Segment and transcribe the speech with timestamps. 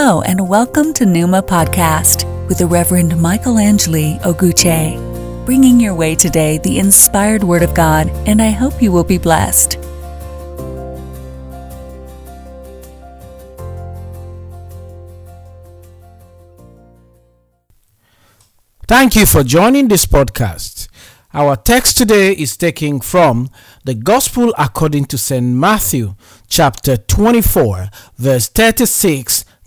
[0.00, 4.94] Hello, and welcome to Numa Podcast with the Reverend Michael Angeli Oguche,
[5.44, 9.18] bringing your way today the inspired Word of God, and I hope you will be
[9.18, 9.76] blessed.
[18.86, 20.86] Thank you for joining this podcast.
[21.34, 23.50] Our text today is taken from
[23.84, 25.44] the Gospel according to St.
[25.44, 26.14] Matthew,
[26.46, 29.44] chapter 24, verse 36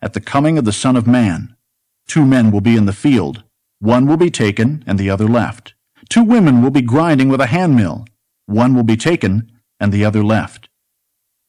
[0.00, 1.56] at the coming of the Son of Man.
[2.06, 3.42] Two men will be in the field.
[3.80, 5.74] One will be taken, and the other left.
[6.08, 8.06] Two women will be grinding with a handmill.
[8.46, 10.68] One will be taken, and the other left.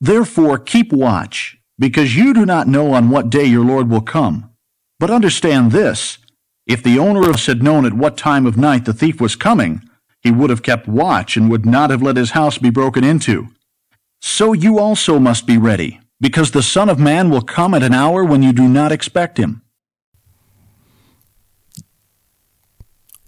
[0.02, 4.50] Therefore keep watch, because you do not know on what day your Lord will come.
[5.00, 6.18] But understand this,
[6.68, 9.36] if the owner of us had known at what time of night the thief was
[9.36, 9.82] coming,
[10.22, 13.48] he would have kept watch and would not have let his house be broken into.
[14.22, 17.94] So you also must be ready, because the Son of Man will come at an
[17.94, 19.62] hour when you do not expect him.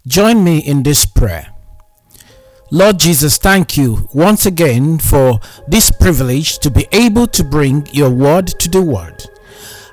[0.08, 1.54] Join me in this prayer.
[2.72, 8.10] Lord Jesus, thank you once again for this privilege to be able to bring your
[8.10, 9.30] word to the world.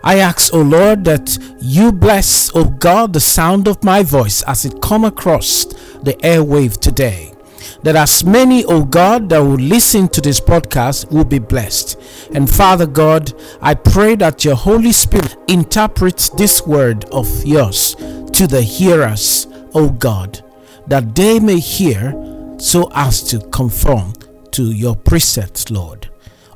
[0.05, 4.65] I ask, O Lord, that you bless, O God, the sound of my voice as
[4.65, 5.65] it come across
[6.03, 7.35] the airwave today.
[7.83, 11.99] That as many, O God, that will listen to this podcast will be blessed.
[12.35, 18.47] And Father God, I pray that your Holy Spirit interprets this word of yours to
[18.47, 20.43] the hearers, O God,
[20.87, 22.13] that they may hear
[22.59, 24.13] so as to conform
[24.53, 26.09] to your precepts, Lord.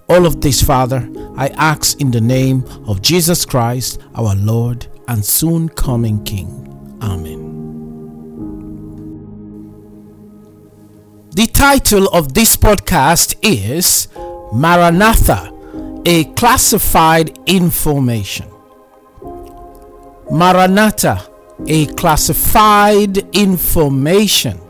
[0.08, 5.24] All of this, Father, I ask in the name of Jesus Christ, our Lord and
[5.24, 6.98] soon coming King.
[7.00, 7.51] Amen.
[11.34, 14.09] The title of this podcast is
[14.53, 15.50] Maranatha,
[16.04, 18.50] a classified information.
[20.31, 21.26] Maranatha,
[21.66, 24.60] a classified information.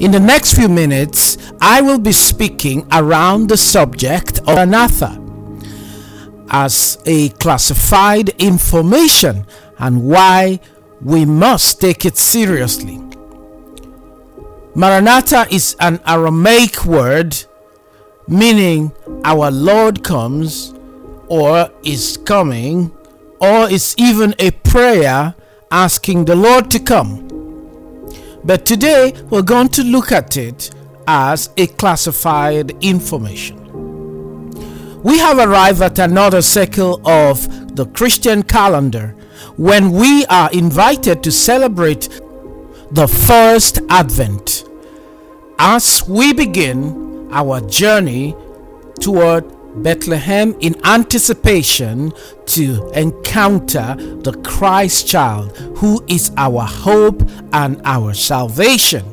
[0.00, 5.20] In the next few minutes, I will be speaking around the subject of Maranatha
[6.48, 9.44] as a classified information
[9.78, 10.60] and why
[11.02, 13.03] we must take it seriously.
[14.76, 17.36] Maranatha is an Aramaic word
[18.26, 18.90] meaning
[19.24, 20.74] our Lord comes
[21.28, 22.90] or is coming
[23.40, 25.36] or is even a prayer
[25.70, 27.22] asking the Lord to come.
[28.42, 30.70] But today we're going to look at it
[31.06, 33.60] as a classified information.
[35.02, 39.14] We have arrived at another cycle of the Christian calendar
[39.56, 42.08] when we are invited to celebrate
[42.94, 44.62] the first Advent
[45.58, 48.36] as we begin our journey
[49.00, 49.44] toward
[49.82, 52.12] Bethlehem in anticipation
[52.46, 59.04] to encounter the Christ child who is our hope and our salvation.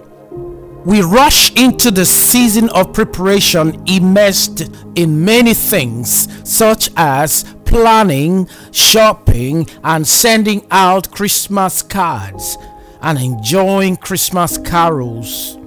[0.85, 9.67] We rush into the season of preparation immersed in many things, such as planning, shopping,
[9.83, 12.57] and sending out Christmas cards
[13.01, 15.57] and enjoying Christmas carols.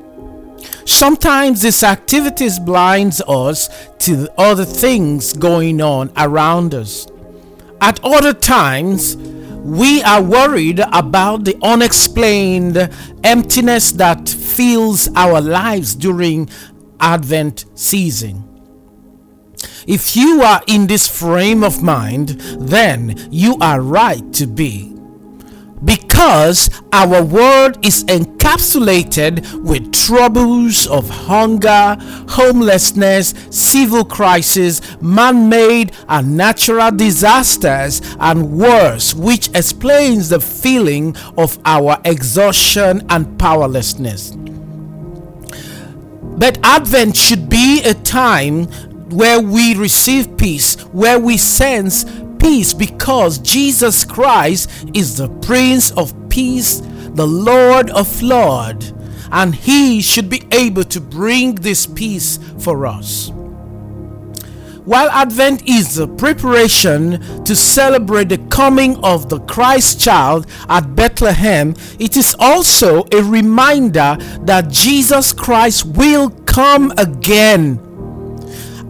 [0.84, 3.68] Sometimes this activities blinds us
[4.00, 7.06] to other things going on around us.
[7.80, 12.90] At other times, we are worried about the unexplained
[13.24, 16.50] emptiness that fills our lives during
[17.00, 18.44] Advent season.
[19.86, 22.28] If you are in this frame of mind,
[22.58, 24.93] then you are right to be.
[26.14, 31.96] Because our world is encapsulated with troubles of hunger,
[32.28, 41.58] homelessness, civil crisis, man made and natural disasters, and wars, which explains the feeling of
[41.64, 44.30] our exhaustion and powerlessness.
[46.22, 48.66] But Advent should be a time
[49.10, 52.04] where we receive peace, where we sense
[52.44, 56.82] peace because Jesus Christ is the Prince of Peace,
[57.14, 58.92] the Lord of Lords,
[59.32, 63.30] and He should be able to bring this peace for us.
[64.84, 71.74] While Advent is the preparation to celebrate the coming of the Christ child at Bethlehem,
[71.98, 77.80] it is also a reminder that Jesus Christ will come again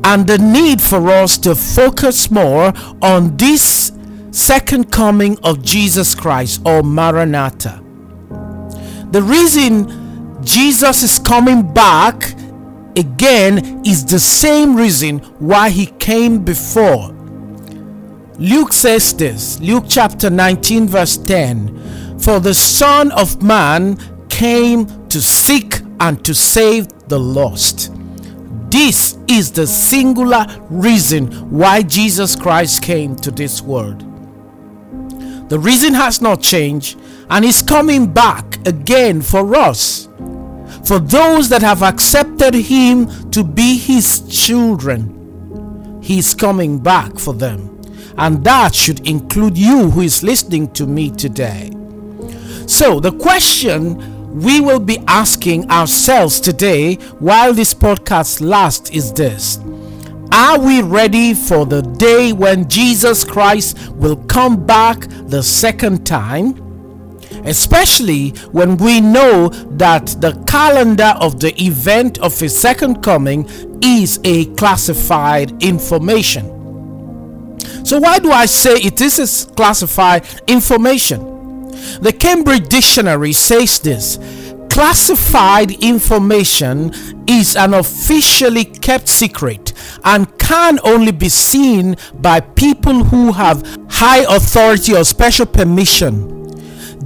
[0.04, 3.92] and the need for us to focus more on this
[4.30, 7.82] second coming of Jesus Christ or Maranatha.
[9.10, 12.34] The reason Jesus is coming back
[12.96, 17.10] again is the same reason why he came before.
[18.38, 23.96] Luke says this, Luke chapter 19, verse 10 For the Son of Man
[24.28, 27.93] came to seek and to save the lost.
[28.74, 34.00] This is the singular reason why Jesus Christ came to this world.
[35.48, 36.98] The reason has not changed
[37.30, 40.08] and is coming back again for us.
[40.88, 47.32] For those that have accepted Him to be His children, He is coming back for
[47.32, 47.80] them.
[48.18, 51.70] And that should include you who is listening to me today.
[52.66, 59.58] So, the question we will be asking ourselves today while this podcast lasts is this
[60.32, 66.60] Are we ready for the day when Jesus Christ will come back the second time?
[67.44, 73.48] Especially when we know that the calendar of the event of his second coming
[73.82, 76.50] is a classified information.
[77.84, 81.33] So, why do I say it is classified information?
[82.00, 84.18] The Cambridge Dictionary says this
[84.70, 86.92] classified information
[87.28, 89.72] is an officially kept secret
[90.04, 96.30] and can only be seen by people who have high authority or special permission.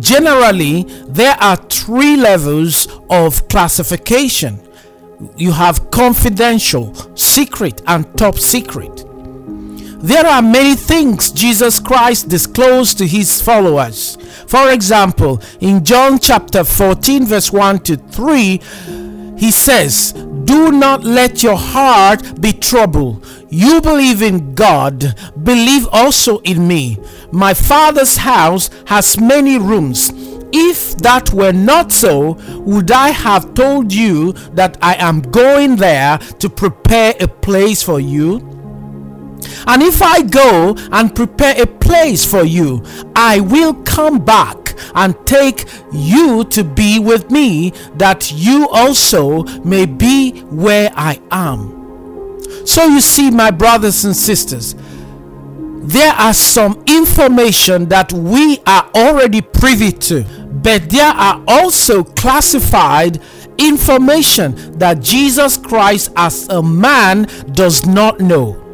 [0.00, 4.60] Generally, there are three levels of classification
[5.36, 9.04] you have confidential, secret, and top secret.
[10.00, 14.16] There are many things Jesus Christ disclosed to his followers.
[14.46, 18.60] For example, in John chapter 14, verse 1 to 3,
[19.36, 23.26] he says, Do not let your heart be troubled.
[23.50, 26.98] You believe in God, believe also in me.
[27.32, 30.12] My Father's house has many rooms.
[30.52, 36.18] If that were not so, would I have told you that I am going there
[36.18, 38.57] to prepare a place for you?
[39.66, 42.82] And if I go and prepare a place for you,
[43.14, 44.56] I will come back
[44.94, 52.40] and take you to be with me, that you also may be where I am.
[52.64, 54.74] So you see, my brothers and sisters,
[55.82, 60.24] there are some information that we are already privy to,
[60.62, 63.20] but there are also classified
[63.58, 68.67] information that Jesus Christ as a man does not know.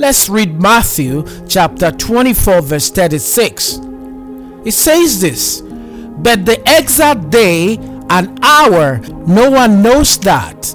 [0.00, 3.80] Let's read Matthew chapter 24, verse 36.
[4.64, 7.76] It says this But the exact day
[8.08, 10.74] and hour, no one knows that.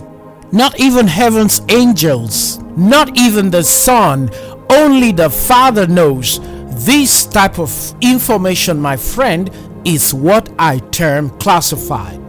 [0.52, 4.30] Not even heaven's angels, not even the Son,
[4.70, 6.40] only the Father knows.
[6.86, 9.50] This type of information, my friend,
[9.86, 12.22] is what I term classified.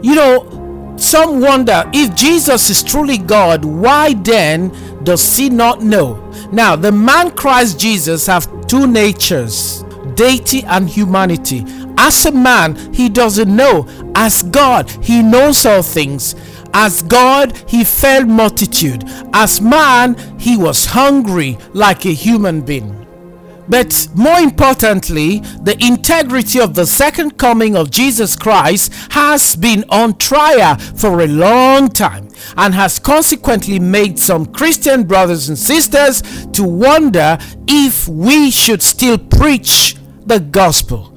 [0.00, 4.70] You know, some wonder if Jesus is truly God, why then
[5.04, 6.30] does he not know?
[6.50, 9.84] Now, the man Christ Jesus have two natures,
[10.14, 11.64] deity and humanity.
[11.96, 13.86] As a man, he doesn't know.
[14.14, 16.34] As God, he knows all things.
[16.72, 19.04] As God, he fed multitude.
[19.32, 23.03] As man, he was hungry like a human being.
[23.68, 30.18] But more importantly, the integrity of the second coming of Jesus Christ has been on
[30.18, 36.62] trial for a long time and has consequently made some Christian brothers and sisters to
[36.62, 41.16] wonder if we should still preach the gospel,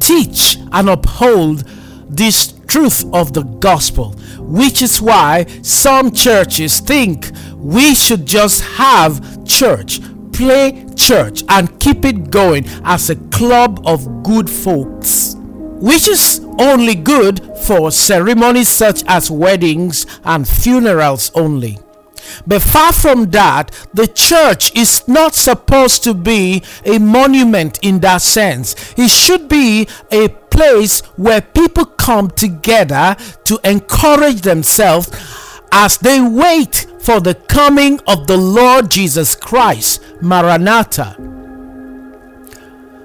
[0.00, 1.64] teach and uphold
[2.08, 9.44] this truth of the gospel, which is why some churches think we should just have
[9.44, 10.00] church
[10.34, 16.94] play church and keep it going as a club of good folks, which is only
[16.94, 21.78] good for ceremonies such as weddings and funerals only.
[22.46, 28.22] But far from that, the church is not supposed to be a monument in that
[28.22, 28.94] sense.
[28.96, 35.10] It should be a place where people come together to encourage themselves
[35.74, 40.00] as they wait for the coming of the Lord Jesus Christ.
[40.22, 41.16] Maranatha.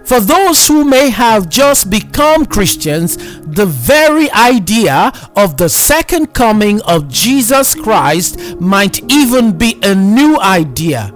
[0.05, 6.81] For those who may have just become Christians, the very idea of the second coming
[6.83, 11.13] of Jesus Christ might even be a new idea.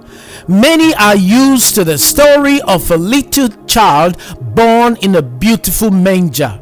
[0.48, 6.60] Many are used to the story of a little child born in a beautiful manger,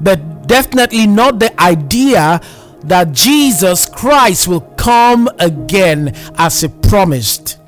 [0.00, 2.40] but definitely not the idea
[2.82, 7.58] that Jesus Christ will come again as he promised.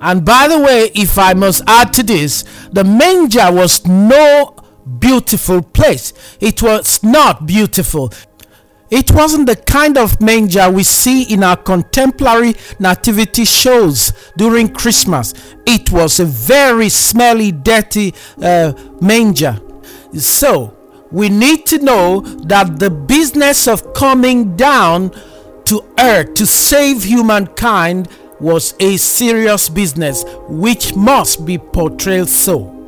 [0.00, 4.56] And by the way, if I must add to this, the manger was no
[4.98, 6.12] beautiful place.
[6.40, 8.12] It was not beautiful.
[8.90, 15.32] It wasn't the kind of manger we see in our contemporary nativity shows during Christmas.
[15.64, 19.58] It was a very smelly, dirty uh, manger.
[20.18, 20.76] So,
[21.12, 25.10] we need to know that the business of coming down
[25.66, 28.08] to earth to save humankind
[28.40, 32.78] was a serious business which must be portrayed so.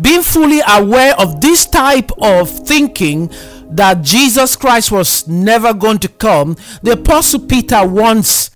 [0.00, 3.30] Being fully aware of this type of thinking
[3.70, 8.50] that Jesus Christ was never going to come, the Apostle Peter wants.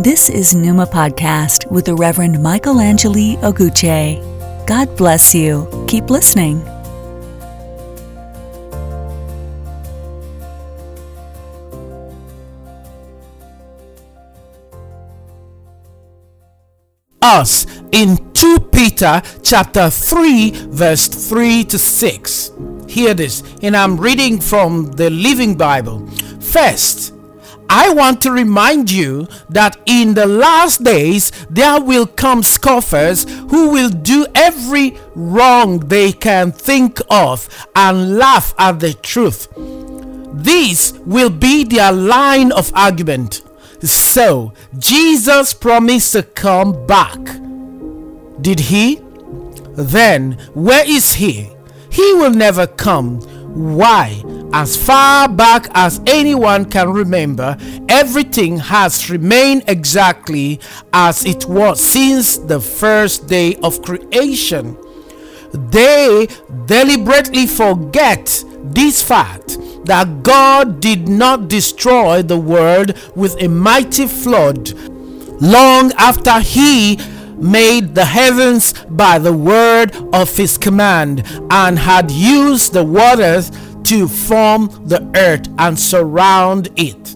[0.00, 4.33] This is Numa Podcast with the Reverend Michael Angeli Oguche.
[4.66, 5.68] God bless you.
[5.88, 6.62] Keep listening.
[17.24, 22.50] us in 2 Peter chapter 3 verse 3 to 6.
[22.86, 26.06] Hear this, and I'm reading from the Living Bible.
[26.40, 27.13] First,
[27.76, 33.70] I want to remind you that in the last days there will come scoffers who
[33.70, 39.48] will do every wrong they can think of and laugh at the truth.
[39.56, 43.42] This will be their line of argument.
[43.82, 47.18] So, Jesus promised to come back.
[48.40, 49.00] Did he?
[49.76, 51.50] Then, where is he?
[51.90, 53.18] He will never come.
[53.54, 54.22] Why?
[54.52, 57.56] As far back as anyone can remember,
[57.88, 60.60] everything has remained exactly
[60.92, 64.76] as it was since the first day of creation.
[65.52, 66.26] They
[66.66, 74.72] deliberately forget this fact that God did not destroy the world with a mighty flood
[75.40, 76.98] long after He
[77.44, 83.50] made the heavens by the word of His command and had used the waters
[83.84, 87.13] to form the earth and surround it.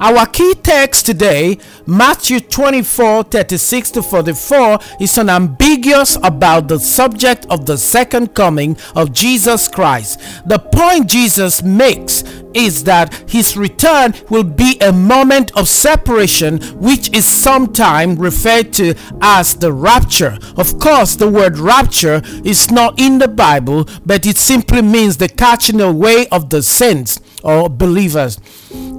[0.00, 7.66] Our key text today, Matthew 24 36 to 44, is unambiguous about the subject of
[7.66, 10.18] the second coming of Jesus Christ.
[10.46, 17.14] The point Jesus makes is that his return will be a moment of separation, which
[17.14, 20.38] is sometimes referred to as the rapture.
[20.56, 25.28] Of course, the word rapture is not in the Bible, but it simply means the
[25.28, 28.38] catching away of the saints or believers.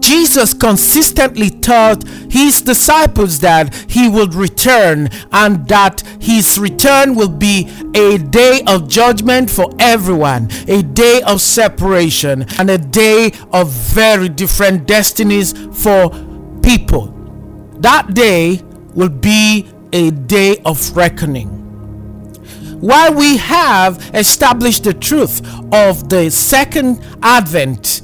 [0.01, 7.70] Jesus consistently taught his disciples that he would return and that his return will be
[7.96, 14.27] a day of judgment for everyone, a day of separation, and a day of very
[14.27, 16.10] different destinies for
[16.62, 17.08] people.
[17.79, 18.62] That day
[18.93, 21.62] will be a day of reckoning
[22.81, 25.41] while we have established the truth
[25.72, 28.01] of the second advent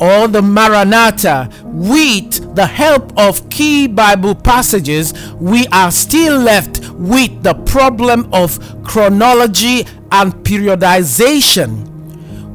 [0.00, 7.42] or the Maranatha with the help of key Bible passages, we are still left with
[7.42, 11.86] the problem of chronology and periodization.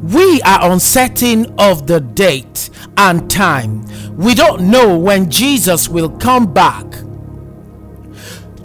[0.04, 3.86] We are uncertain of the date and time.
[4.18, 6.86] We don't know when Jesus will come back.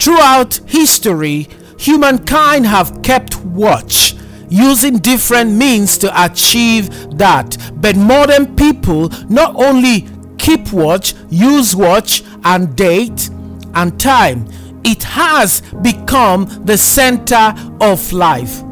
[0.00, 4.14] Throughout history, humankind have kept watch
[4.48, 6.88] using different means to achieve
[7.18, 7.56] that.
[7.76, 13.30] But modern people not only keep watch, use watch, and date
[13.74, 14.46] and time,
[14.84, 18.62] it has become the center of life.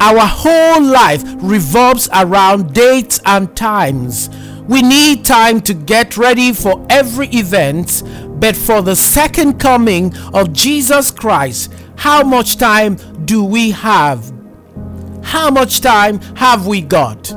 [0.00, 4.30] Our whole life revolves around dates and times.
[4.68, 8.02] We need time to get ready for every event,
[8.40, 12.96] but for the second coming of Jesus Christ, how much time
[13.26, 14.35] do we have?
[15.26, 17.32] How much time have we got?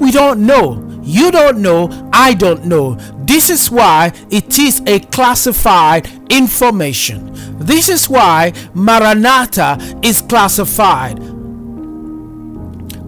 [0.00, 1.00] We don't know.
[1.02, 2.10] You don't know.
[2.14, 2.94] I don't know.
[3.26, 7.30] This is why it is a classified information.
[7.58, 11.18] This is why Maranatha is classified.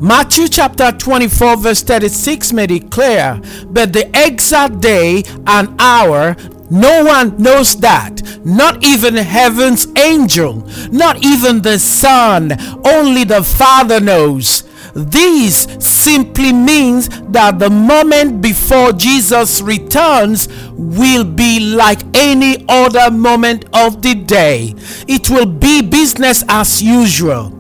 [0.03, 6.37] Matthew chapter 24, verse 36 made it clear, but the exact day and hour
[6.73, 12.53] no one knows that, not even heaven's angel, not even the Son,
[12.87, 14.65] only the Father knows.
[14.95, 23.67] This simply means that the moment before Jesus returns will be like any other moment
[23.75, 24.75] of the day.
[25.07, 27.51] It will be business as usual.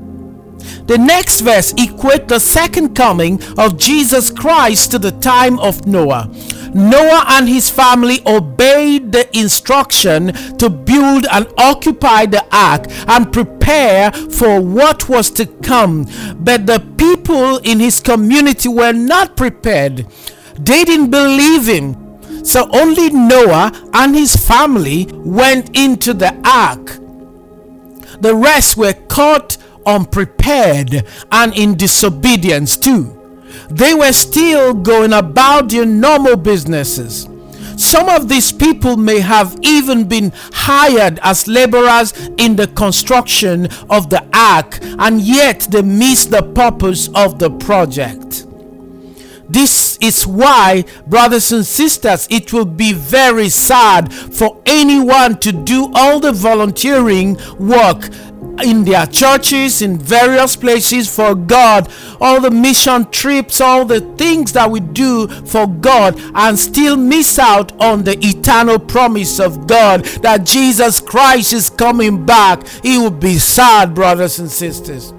[0.87, 6.31] The next verse equates the second coming of Jesus Christ to the time of Noah.
[6.75, 14.12] Noah and his family obeyed the instruction to build and occupy the ark and prepare
[14.12, 16.07] for what was to come.
[16.38, 20.07] But the people in his community were not prepared.
[20.59, 22.45] They didn't believe him.
[22.45, 26.99] So only Noah and his family went into the ark.
[28.21, 33.22] The rest were caught unprepared and in disobedience too.
[33.71, 37.28] They were still going about their normal businesses.
[37.76, 44.11] Some of these people may have even been hired as laborers in the construction of
[44.11, 48.47] the ark, and yet they missed the purpose of the project.
[49.49, 55.90] This is why, brothers and sisters, it will be very sad for anyone to do
[55.94, 58.09] all the volunteering work
[58.63, 64.53] in their churches, in various places for God, all the mission trips, all the things
[64.53, 70.05] that we do for God, and still miss out on the eternal promise of God
[70.23, 72.63] that Jesus Christ is coming back.
[72.85, 75.13] It will be sad, brothers and sisters.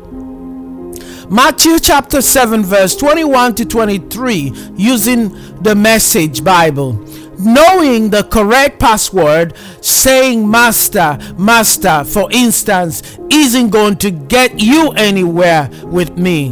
[1.30, 5.30] Matthew chapter 7, verse 21 to 23, using
[5.64, 7.04] the Message Bible
[7.46, 15.70] knowing the correct password, saying master, master, for instance, isn't going to get you anywhere
[15.84, 16.50] with me.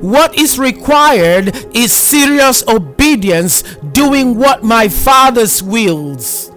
[0.00, 6.51] What is required is serious obedience, doing what my Father's wills.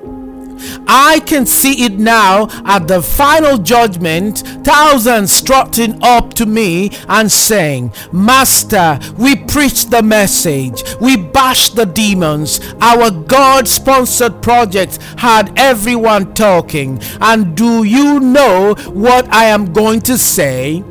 [0.87, 7.31] I can see it now at the final judgment, thousands strutting up to me and
[7.31, 15.57] saying, Master, we preached the message, we bashed the demons, our God sponsored project had
[15.57, 16.99] everyone talking.
[17.21, 20.83] And do you know what I am going to say?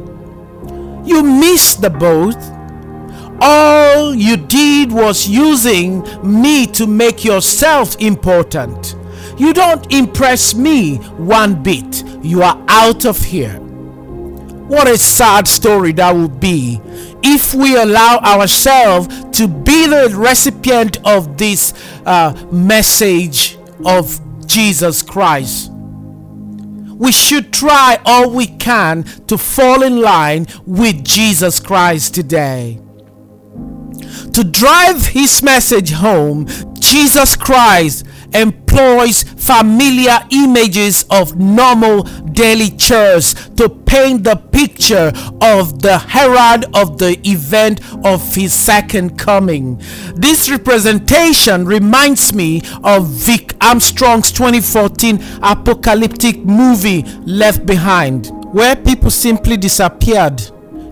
[1.04, 2.36] You missed the boat.
[3.40, 8.96] All you did was using me to make yourself important.
[9.36, 12.04] You don't impress me one bit.
[12.22, 13.58] You are out of here.
[14.68, 16.80] What a sad story that would be
[17.22, 21.74] if we allow ourselves to be the recipient of this
[22.06, 25.70] uh, message of Jesus Christ.
[25.72, 32.80] We should try all we can to fall in line with Jesus Christ today.
[34.32, 36.46] To drive his message home,
[36.78, 45.98] Jesus Christ employs familiar images of normal daily chores to paint the picture of the
[45.98, 49.80] herald of the event of his second coming.
[50.16, 59.56] This representation reminds me of Vic Armstrong's 2014 apocalyptic movie Left Behind, where people simply
[59.56, 60.42] disappeared.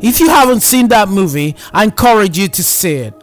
[0.00, 3.14] If you haven't seen that movie, I encourage you to see it.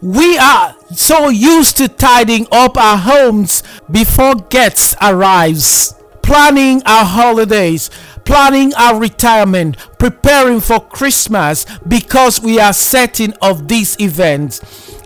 [0.00, 7.90] We are so used to tidying up our homes before guests arrives, planning our holidays,
[8.24, 14.60] planning our retirement, preparing for Christmas because we are certain of these events.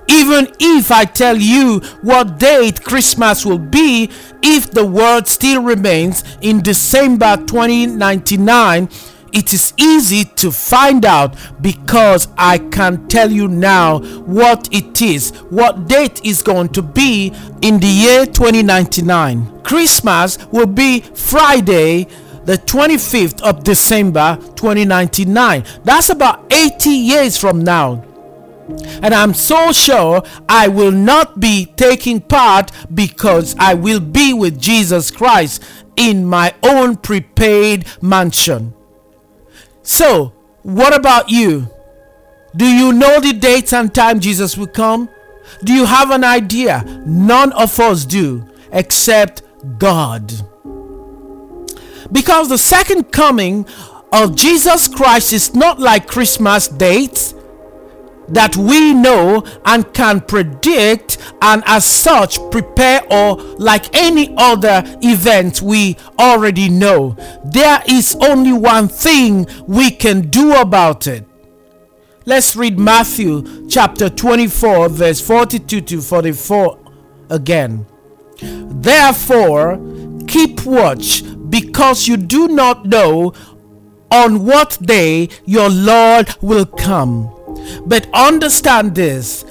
[0.09, 4.11] Even if I tell you what date Christmas will be,
[4.43, 8.89] if the world still remains in December 2099,
[9.33, 15.31] it is easy to find out because I can tell you now what it is,
[15.51, 19.63] what date is going to be in the year 2099.
[19.63, 22.05] Christmas will be Friday,
[22.45, 25.65] the 25th of December 2099.
[25.85, 28.05] That's about 80 years from now.
[29.03, 34.61] And I'm so sure I will not be taking part because I will be with
[34.61, 35.63] Jesus Christ
[35.97, 38.75] in my own prepaid mansion.
[39.83, 41.69] So, what about you?
[42.55, 45.09] Do you know the date and time Jesus will come?
[45.65, 46.85] Do you have an idea?
[47.07, 49.43] None of us do, except
[49.79, 50.33] God.
[52.11, 53.67] Because the second coming
[54.13, 57.35] of Jesus Christ is not like Christmas dates
[58.33, 65.63] that we know and can predict and as such prepare or like any other event
[65.63, 67.17] we already know.
[67.45, 71.27] There is only one thing we can do about it.
[72.25, 76.79] Let's read Matthew chapter 24, verse 42 to 44
[77.31, 77.87] again.
[78.41, 79.81] Therefore,
[80.29, 83.35] keep watch because you do not know
[84.11, 87.32] on what day your Lord will come.
[87.87, 89.45] But understand this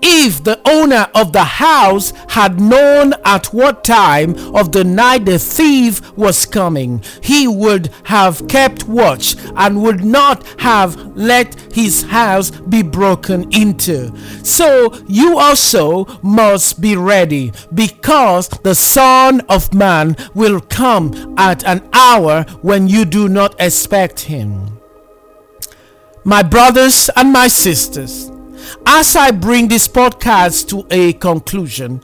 [0.00, 5.38] if the owner of the house had known at what time of the night the
[5.38, 12.50] thief was coming, he would have kept watch and would not have let his house
[12.50, 14.16] be broken into.
[14.44, 21.88] So you also must be ready, because the Son of Man will come at an
[21.92, 24.77] hour when you do not expect him.
[26.24, 28.30] My brothers and my sisters,
[28.84, 32.02] as I bring this podcast to a conclusion,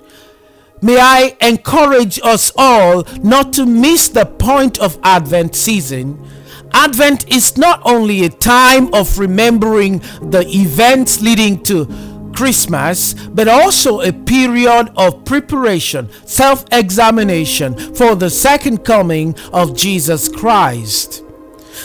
[0.80, 6.24] may I encourage us all not to miss the point of Advent season.
[6.72, 11.86] Advent is not only a time of remembering the events leading to
[12.34, 20.28] Christmas, but also a period of preparation, self examination for the second coming of Jesus
[20.28, 21.23] Christ.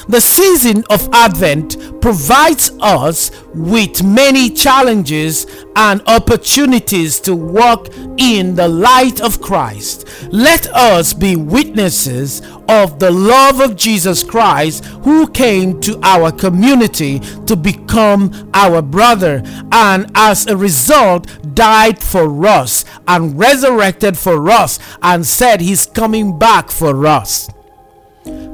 [0.08, 8.68] The season of Advent provides us with many challenges and opportunities to walk in the
[8.68, 10.08] light of Christ.
[10.32, 17.20] Let us be witnesses of the love of Jesus Christ, who came to our community
[17.48, 24.80] to become our brother, and as a result, died for us and resurrected for us,
[25.02, 27.50] and said he's coming back for us.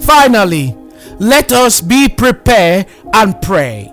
[0.01, 0.77] Finally,
[1.19, 3.91] let us be prepared and pray.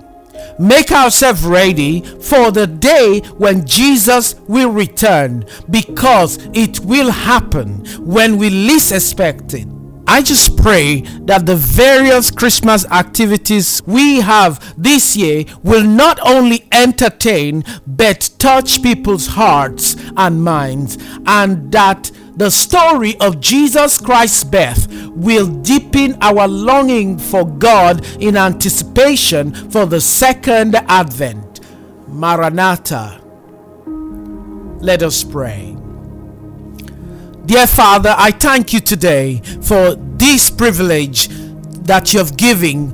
[0.59, 8.39] Make ourselves ready for the day when Jesus will return because it will happen when
[8.39, 9.67] we least expect it.
[10.07, 16.67] I just pray that the various Christmas activities we have this year will not only
[16.73, 24.82] entertain but touch people's hearts and minds, and that the story of Jesus Christ's birth
[25.23, 31.61] will deepen our longing for God in anticipation for the second advent.
[32.09, 33.21] Maranatha.
[34.81, 35.77] Let us pray.
[37.47, 41.29] Dear Father, I thank you today for this privilege
[41.87, 42.93] that you have given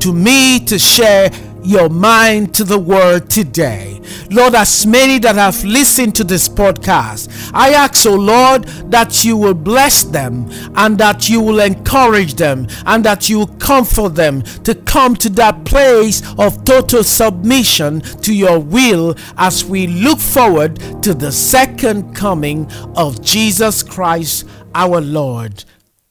[0.00, 1.30] to me to share
[1.62, 3.99] your mind to the world today.
[4.30, 9.36] Lord, as many that have listened to this podcast, I ask, oh Lord, that you
[9.36, 14.42] will bless them and that you will encourage them and that you will comfort them
[14.64, 20.76] to come to that place of total submission to your will as we look forward
[21.02, 25.64] to the second coming of Jesus Christ our Lord.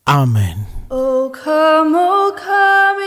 [0.08, 0.66] Amen.
[0.92, 2.99] Oh, come, oh, come,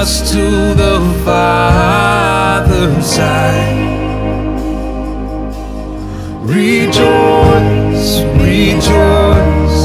[0.00, 0.44] us to
[0.82, 3.76] the Father's side.
[6.42, 9.78] Rejoice, rejoice,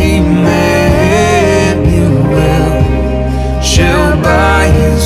[0.00, 0.72] Emmanuel
[3.62, 4.97] shall by his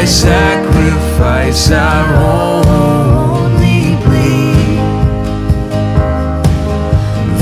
[0.00, 4.54] thy sacrifice our only plea.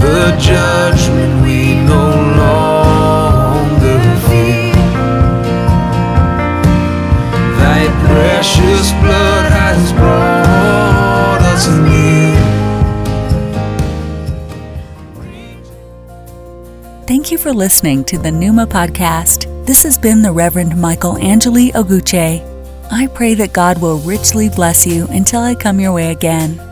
[0.00, 2.06] The judgment we no
[2.42, 4.74] longer fear.
[7.62, 12.34] Thy precious blood has brought us near.
[17.06, 19.47] Thank you for listening to the Numa podcast.
[19.68, 22.40] This has been the Reverend Michael Angeli Oguche.
[22.90, 26.67] I pray that God will richly bless you until I come your way again.